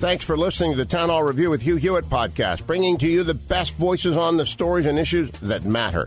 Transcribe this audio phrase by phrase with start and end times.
[0.00, 3.22] Thanks for listening to the Town Hall Review with Hugh Hewitt podcast, bringing to you
[3.22, 6.06] the best voices on the stories and issues that matter.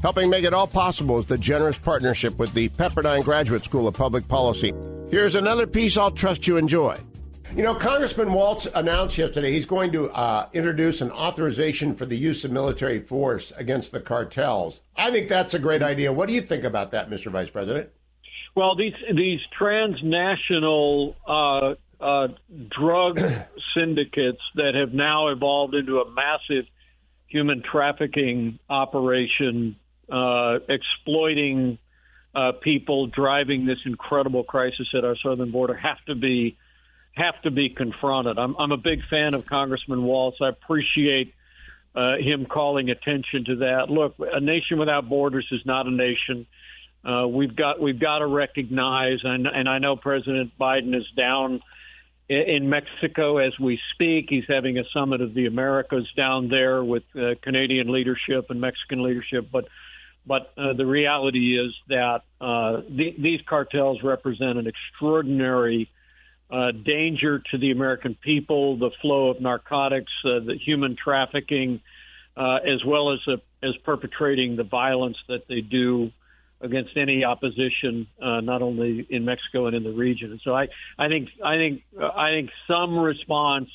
[0.00, 3.94] Helping make it all possible is the generous partnership with the Pepperdine Graduate School of
[3.94, 4.72] Public Policy.
[5.10, 6.96] Here's another piece I'll trust you enjoy.
[7.56, 12.16] You know, Congressman Waltz announced yesterday he's going to uh, introduce an authorization for the
[12.16, 14.78] use of military force against the cartels.
[14.94, 16.12] I think that's a great idea.
[16.12, 17.32] What do you think about that, Mr.
[17.32, 17.90] Vice President?
[18.54, 22.28] Well, these these transnational uh, uh,
[22.68, 23.20] drug
[23.76, 26.66] syndicates that have now evolved into a massive
[27.28, 29.76] human trafficking operation,
[30.10, 31.78] uh, exploiting
[32.34, 36.56] uh, people, driving this incredible crisis at our southern border, have to be
[37.14, 38.38] have to be confronted.
[38.38, 40.38] I'm, I'm a big fan of Congressman Waltz.
[40.40, 41.34] I appreciate
[41.94, 43.90] uh, him calling attention to that.
[43.90, 46.46] Look, a nation without borders is not a nation.
[47.04, 51.60] Uh, we've got we've got to recognize, and, and I know President Biden is down
[52.32, 54.26] in Mexico as we speak.
[54.28, 59.02] He's having a summit of the Americas down there with uh, Canadian leadership and Mexican
[59.02, 59.48] leadership.
[59.50, 59.68] But
[60.24, 65.90] but uh, the reality is that uh, the, these cartels represent an extraordinary
[66.48, 71.80] uh, danger to the American people, the flow of narcotics, uh, the human trafficking,
[72.36, 73.18] uh, as well as
[73.62, 76.12] as perpetrating the violence that they do
[76.62, 80.40] against any opposition, uh, not only in Mexico and in the region.
[80.44, 83.68] So I, I think, I think, uh, I think some response,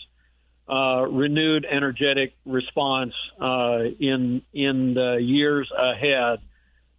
[0.69, 6.39] uh, renewed, energetic response uh, in in the years ahead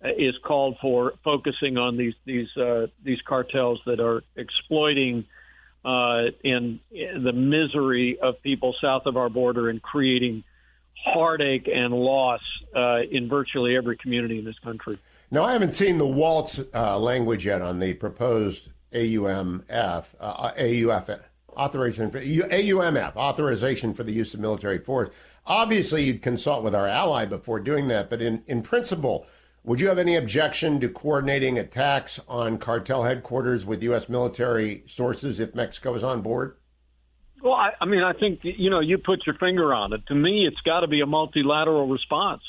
[0.04, 5.24] uh, is called for, focusing on these these uh, these cartels that are exploiting.
[5.84, 10.44] in, in the misery of people south of our border and creating
[11.04, 12.42] heartache and loss
[13.10, 14.98] in virtually every community in this country.
[15.30, 21.20] Now, I haven't seen the Waltz uh, language yet on the proposed AUMF, uh, AUF
[21.50, 25.10] authorization for AUMF authorization for the use of military force.
[25.46, 29.26] Obviously, you'd consult with our ally before doing that, but in, in principle,
[29.64, 34.08] would you have any objection to coordinating attacks on cartel headquarters with U.S.
[34.08, 36.56] military sources if Mexico is on board?
[37.42, 40.06] Well, I, I mean, I think you know you put your finger on it.
[40.06, 42.42] To me, it's got to be a multilateral response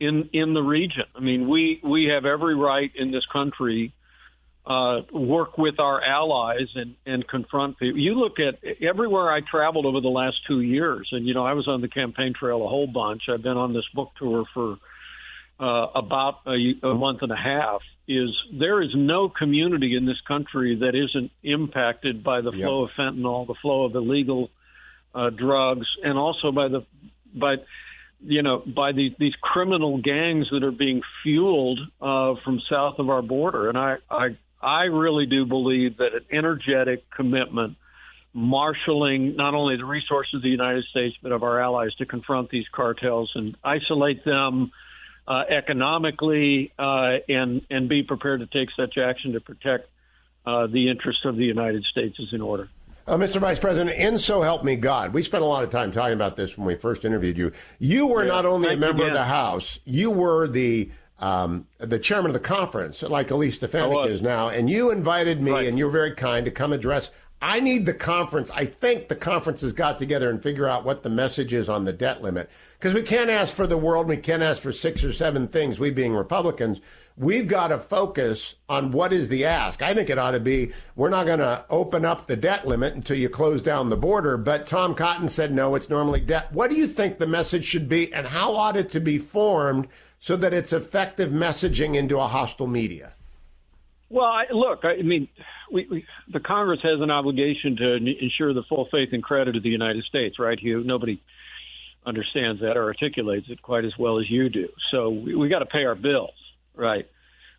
[0.00, 1.04] in in the region.
[1.14, 3.92] I mean, we we have every right in this country
[4.68, 7.98] uh, work with our allies and and confront people.
[7.98, 11.54] You look at everywhere I traveled over the last two years, and you know I
[11.54, 13.22] was on the campaign trail a whole bunch.
[13.28, 14.76] I've been on this book tour for
[15.58, 17.80] uh, about a, a month and a half.
[18.06, 22.66] Is there is no community in this country that isn't impacted by the yep.
[22.66, 24.50] flow of fentanyl, the flow of illegal
[25.14, 26.86] uh, drugs, and also by the
[27.34, 27.56] by
[28.20, 33.08] you know, by these these criminal gangs that are being fueled uh, from south of
[33.10, 33.68] our border.
[33.68, 37.76] And I, I, I really do believe that an energetic commitment,
[38.32, 42.50] marshaling not only the resources of the United States but of our allies to confront
[42.50, 44.72] these cartels and isolate them
[45.26, 49.88] uh, economically uh, and and be prepared to take such action to protect
[50.44, 52.68] uh, the interests of the United States is in order.
[53.08, 53.40] Uh, Mr.
[53.40, 56.36] Vice President, and so help me God, we spent a lot of time talking about
[56.36, 57.52] this when we first interviewed you.
[57.78, 61.98] You were yeah, not only a member of the House, you were the um, the
[61.98, 65.66] chairman of the conference, like Elise Stefanik is now, and you invited me, right.
[65.66, 67.10] and you were very kind to come address.
[67.40, 68.50] I need the conference.
[68.52, 71.86] I think the conference has got together and figure out what the message is on
[71.86, 74.06] the debt limit because we can't ask for the world.
[74.06, 75.78] We can't ask for six or seven things.
[75.78, 76.82] We being Republicans,
[77.18, 79.82] we've got to focus on what is the ask.
[79.82, 82.94] I think it ought to be we're not going to open up the debt limit
[82.94, 84.36] until you close down the border.
[84.36, 86.52] But Tom Cotton said no, it's normally debt.
[86.52, 89.88] What do you think the message should be, and how ought it to be formed
[90.20, 93.12] so that it's effective messaging into a hostile media?
[94.10, 95.28] Well, I, look, I mean,
[95.70, 99.62] we, we, the Congress has an obligation to ensure the full faith and credit of
[99.62, 100.82] the United States, right, Hugh?
[100.82, 101.20] Nobody
[102.06, 104.68] understands that or articulates it quite as well as you do.
[104.90, 106.30] So we, we got to pay our bills.
[106.78, 107.06] Right.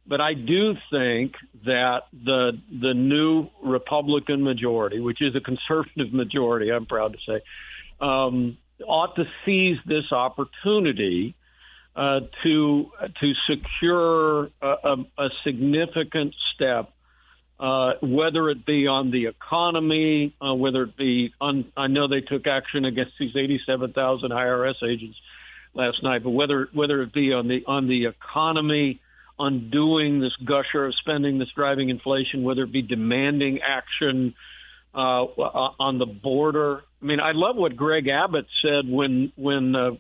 [0.07, 1.33] But I do think
[1.65, 7.41] that the the new Republican majority, which is a conservative majority, I'm proud to say,
[8.01, 8.57] um,
[8.87, 11.35] ought to seize this opportunity
[11.95, 16.91] uh, to to secure a, a, a significant step
[17.59, 22.21] uh, whether it be on the economy, uh, whether it be on, I know they
[22.21, 25.17] took action against these 87,000 IRS agents
[25.73, 29.01] last night, but whether whether it be on the on the economy,
[29.39, 34.35] undoing this gusher of spending that's driving inflation, whether it be demanding action
[34.93, 35.23] uh,
[35.79, 36.81] on the border.
[37.01, 39.91] I mean, I love what Greg Abbott said when when uh,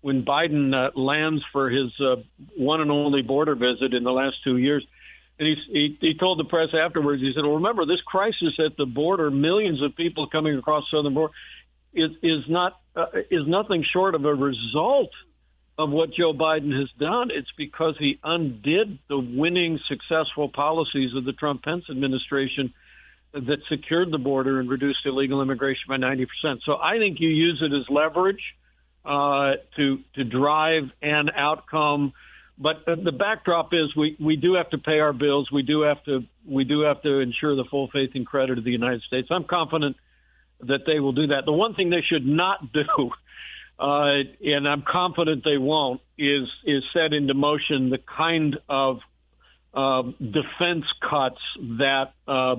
[0.00, 2.16] when Biden uh, lands for his uh,
[2.56, 4.86] one and only border visit in the last two years.
[5.38, 7.20] And he, he he told the press afterwards.
[7.20, 11.12] He said, "Well, remember this crisis at the border, millions of people coming across southern
[11.12, 11.34] border,
[11.92, 15.10] is is not uh, is nothing short of a result
[15.78, 17.28] of what Joe Biden has done.
[17.30, 22.72] It's because he undid the winning, successful policies of the Trump Pence administration
[23.32, 26.26] that secured the border and reduced illegal immigration by 90%.
[26.64, 28.42] So I think you use it as leverage
[29.04, 32.12] uh, to to drive an outcome.
[32.58, 35.50] But the backdrop is we, we do have to pay our bills.
[35.52, 38.64] We do have to we do have to ensure the full faith and credit of
[38.64, 39.28] the United States.
[39.30, 39.96] I'm confident
[40.60, 41.44] that they will do that.
[41.44, 43.10] The one thing they should not do,
[43.78, 49.00] uh, and I'm confident they won't, is is set into motion the kind of
[49.74, 51.40] uh, defense cuts
[51.78, 52.56] that uh,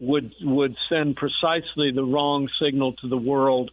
[0.00, 3.70] would would send precisely the wrong signal to the world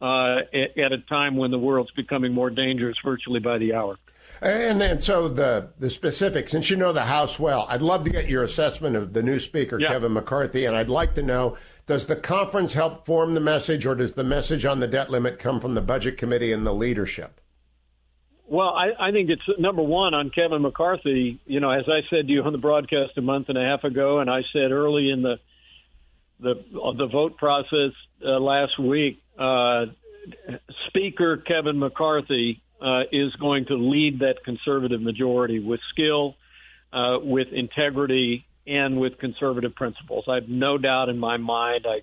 [0.00, 3.96] uh, at, at a time when the world's becoming more dangerous virtually by the hour.
[4.40, 8.10] And and so the the specifics, since you know the House well, I'd love to
[8.10, 9.88] get your assessment of the new Speaker yeah.
[9.88, 11.56] Kevin McCarthy, and I'd like to know:
[11.88, 15.38] Does the conference help form the message, or does the message on the debt limit
[15.38, 17.40] come from the Budget Committee and the leadership?
[18.46, 21.40] Well, I, I think it's number one on Kevin McCarthy.
[21.46, 23.84] You know, as I said to you on the broadcast a month and a half
[23.84, 25.36] ago, and I said early in the
[26.40, 26.54] the
[26.96, 27.92] the vote process
[28.22, 29.86] uh, last week, uh,
[30.88, 36.36] Speaker Kevin McCarthy uh, is going to lead that conservative majority with skill,
[36.92, 40.24] uh, with integrity, and with conservative principles.
[40.28, 41.86] I have no doubt in my mind.
[41.88, 42.02] I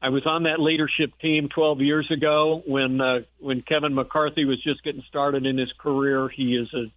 [0.00, 4.62] I was on that leadership team 12 years ago when uh, when Kevin McCarthy was
[4.62, 6.28] just getting started in his career.
[6.28, 6.90] He is a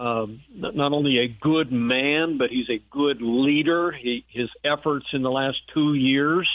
[0.00, 3.92] um, not only a good man, but he's a good leader.
[3.92, 6.48] He, his efforts in the last two years,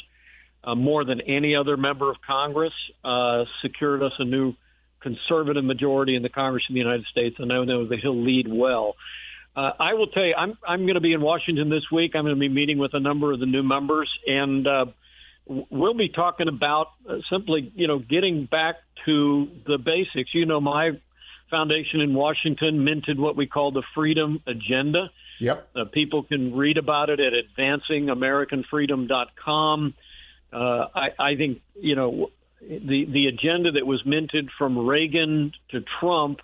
[0.63, 2.73] uh, more than any other member of Congress,
[3.03, 4.53] uh, secured us a new
[5.01, 8.47] conservative majority in the Congress of the United States, and I know that he'll lead
[8.49, 8.95] well.
[9.55, 12.11] Uh, I will tell you, I'm I'm going to be in Washington this week.
[12.15, 14.85] I'm going to be meeting with a number of the new members, and uh,
[15.47, 18.75] we'll be talking about uh, simply, you know, getting back
[19.05, 20.31] to the basics.
[20.33, 20.91] You know, my
[21.49, 25.09] foundation in Washington minted what we call the Freedom Agenda.
[25.39, 25.69] Yep.
[25.75, 29.93] Uh, people can read about it at advancingamericanfreedom.com.
[30.51, 32.29] Uh, I, I think you know
[32.61, 36.39] the the agenda that was minted from Reagan to Trump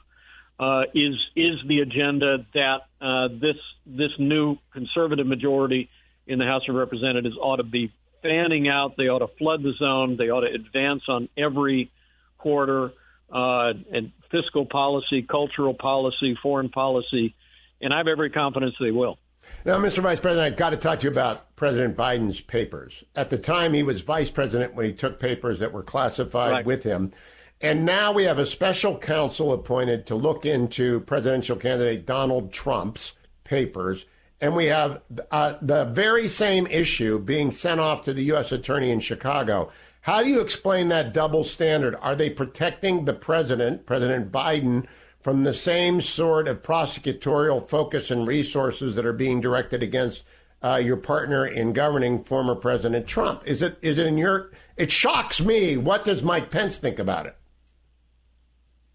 [0.59, 5.89] uh, is is the agenda that uh, this this new conservative majority
[6.27, 8.95] in the House of Representatives ought to be fanning out.
[8.97, 10.17] They ought to flood the zone.
[10.17, 11.91] They ought to advance on every
[12.37, 12.93] quarter
[13.31, 17.35] uh, and fiscal policy, cultural policy, foreign policy,
[17.81, 19.17] and I have every confidence they will.
[19.65, 19.99] Now, Mr.
[19.99, 23.03] Vice President, I've got to talk to you about President Biden's papers.
[23.15, 26.65] At the time, he was vice president when he took papers that were classified right.
[26.65, 27.11] with him.
[27.61, 33.13] And now we have a special counsel appointed to look into presidential candidate Donald Trump's
[33.43, 34.05] papers.
[34.39, 38.51] And we have uh, the very same issue being sent off to the U.S.
[38.51, 39.69] Attorney in Chicago.
[40.01, 41.95] How do you explain that double standard?
[42.01, 44.87] Are they protecting the president, President Biden,
[45.19, 50.23] from the same sort of prosecutorial focus and resources that are being directed against
[50.63, 53.43] uh, your partner in governing, former President Trump?
[53.45, 54.49] Is it is it in your?
[54.77, 55.77] It shocks me.
[55.77, 57.35] What does Mike Pence think about it?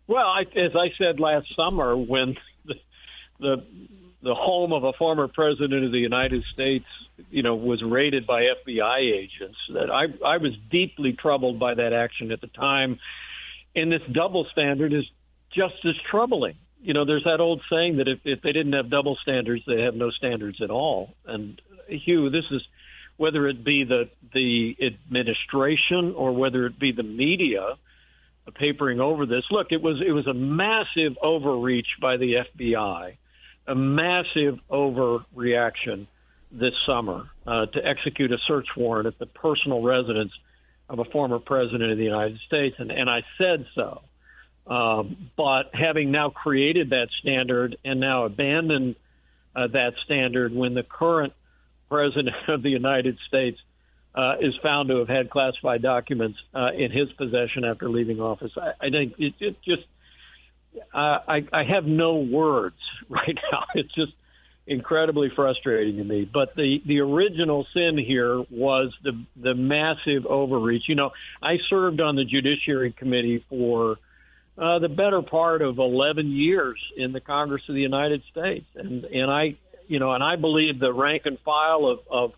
[0.09, 2.75] Well, I, as I said last summer, when the,
[3.41, 3.67] the
[4.23, 6.87] the home of a former president of the United States,
[7.31, 11.93] you know, was raided by FBI agents, that I I was deeply troubled by that
[11.93, 12.99] action at the time.
[13.75, 15.05] And this double standard is
[15.53, 16.57] just as troubling.
[16.83, 19.83] You know, there's that old saying that if, if they didn't have double standards, they
[19.83, 21.15] have no standards at all.
[21.27, 22.63] And Hugh, this is
[23.17, 27.77] whether it be the the administration or whether it be the media
[28.53, 29.45] papering over this.
[29.50, 33.17] Look, it was it was a massive overreach by the FBI,
[33.67, 36.07] a massive overreaction
[36.53, 40.33] this summer uh, to execute a search warrant at the personal residence
[40.88, 44.03] of a former president of the United States, and, and I said so.
[44.67, 48.97] Um, but having now created that standard and now abandoned
[49.55, 51.33] uh, that standard when the current
[51.88, 53.59] president of the United States
[54.17, 58.53] uh, is found to have had classified documents uh, in his possession after leaving office,
[58.57, 59.83] I, I think it, it just
[60.95, 62.77] uh, I, I have no words
[63.09, 63.65] right now.
[63.75, 64.13] It's just
[64.67, 66.29] incredibly frustrating to me.
[66.31, 70.85] But the the original sin here was the the massive overreach.
[70.89, 71.11] You know,
[71.43, 73.99] I served on the Judiciary Committee for
[74.59, 79.05] uh, the better part of 11 years in the Congress of the United States, and
[79.05, 79.57] and I
[79.89, 82.33] you know, and I believe the rank and file of of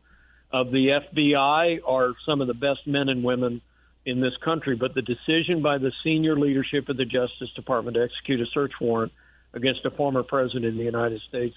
[0.53, 3.61] of the FBI are some of the best men and women
[4.07, 4.77] in this country.
[4.77, 8.73] But the decision by the senior leadership of the Justice Department to execute a search
[8.81, 9.13] warrant
[9.53, 11.57] against a former president of the United States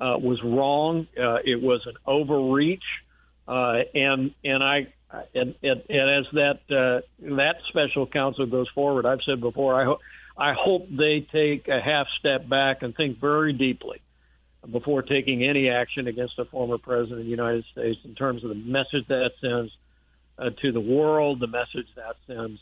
[0.00, 1.06] uh, was wrong.
[1.18, 2.82] Uh, it was an overreach,
[3.46, 4.92] uh, and and I
[5.34, 9.84] and, and, and as that uh, that special counsel goes forward, I've said before, I
[9.84, 9.98] hope
[10.38, 14.00] I hope they take a half step back and think very deeply
[14.70, 18.50] before taking any action against a former president of the United States in terms of
[18.50, 19.72] the message that sends
[20.38, 22.60] uh, to the world, the message that sends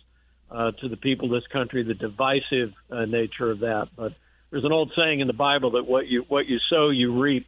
[0.50, 3.88] uh, to the people of this country, the divisive uh, nature of that.
[3.96, 4.12] But
[4.50, 7.46] there's an old saying in the Bible that what you what you sow, you reap.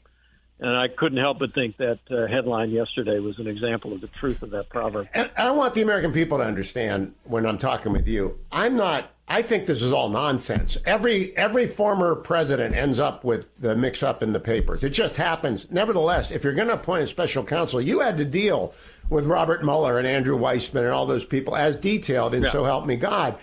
[0.62, 4.08] And I couldn't help but think that uh, headline yesterday was an example of the
[4.08, 5.08] truth of that proverb.
[5.14, 8.38] And I want the American people to understand when I'm talking with you.
[8.52, 9.10] I'm not.
[9.30, 10.76] I think this is all nonsense.
[10.84, 14.82] Every every former president ends up with the mix up in the papers.
[14.82, 15.70] It just happens.
[15.70, 18.74] Nevertheless, if you're going to appoint a special counsel, you had to deal
[19.08, 22.50] with Robert Mueller and Andrew Weissmann and all those people as detailed in yeah.
[22.50, 23.38] So Help Me God.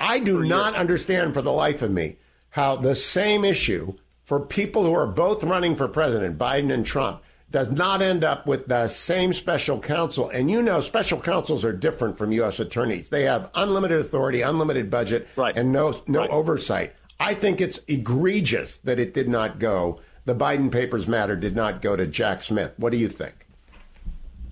[0.00, 2.16] I do not understand for the life of me
[2.50, 7.22] how the same issue for people who are both running for president, Biden and Trump,
[7.50, 10.28] does not end up with the same special counsel.
[10.28, 12.60] And you know, special counsels are different from U.S.
[12.60, 13.08] attorneys.
[13.08, 15.56] They have unlimited authority, unlimited budget, right.
[15.56, 16.30] and no no right.
[16.30, 16.94] oversight.
[17.20, 20.00] I think it's egregious that it did not go.
[20.24, 22.74] The Biden papers matter did not go to Jack Smith.
[22.76, 23.34] What do you think?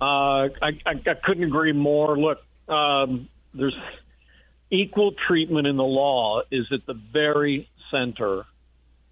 [0.01, 2.17] Uh, I, I, I, couldn't agree more.
[2.17, 3.75] Look, um, there's
[4.69, 8.45] equal treatment in the law is at the very center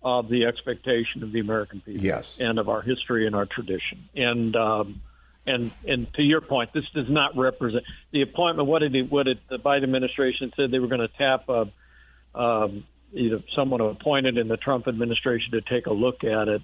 [0.06, 2.36] of the expectation of the American people yes.
[2.40, 4.08] and of our history and our tradition.
[4.16, 5.02] And um,
[5.48, 8.70] and and to your point, this does not represent the appointment.
[8.70, 11.72] What did what did the Biden administration said they were going to tap a,
[12.40, 16.62] um, either someone appointed in the Trump administration to take a look at it,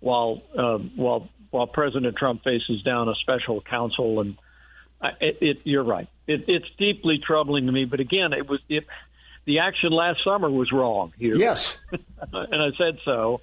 [0.00, 4.36] while um, while while President Trump faces down a special counsel and.
[5.20, 6.06] It, it, you're right.
[6.28, 7.86] It, it's deeply troubling to me.
[7.86, 8.84] But again, it was it,
[9.44, 11.36] the action last summer was wrong here.
[11.36, 13.40] Yes, and I said so.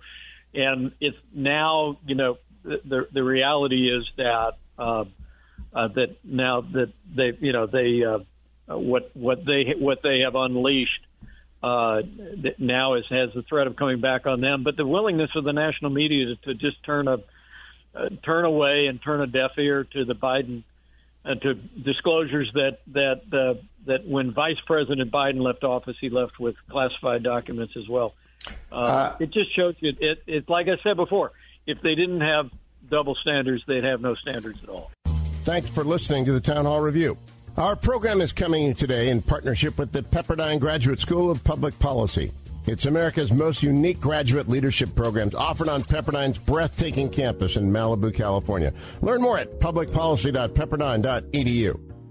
[0.53, 5.05] And it's now, you know, the the reality is that uh,
[5.73, 10.35] uh, that now that they, you know, they uh, what what they what they have
[10.35, 11.05] unleashed
[11.61, 12.01] uh,
[12.57, 14.63] now is has the threat of coming back on them.
[14.63, 17.17] But the willingness of the national media to, to just turn a
[17.95, 20.63] uh, turn away and turn a deaf ear to the Biden
[21.25, 26.39] uh, to disclosures that that uh, that when Vice President Biden left office, he left
[26.39, 28.13] with classified documents as well.
[28.71, 29.91] Uh, uh, it just shows you.
[29.99, 31.31] It, it, like I said before,
[31.67, 32.49] if they didn't have
[32.89, 34.91] double standards, they'd have no standards at all.
[35.43, 37.17] Thanks for listening to the Town Hall Review.
[37.57, 42.31] Our program is coming today in partnership with the Pepperdine Graduate School of Public Policy.
[42.67, 48.71] It's America's most unique graduate leadership programs offered on Pepperdine's breathtaking campus in Malibu, California.
[49.01, 51.88] Learn more at publicpolicy.pepperdine.edu.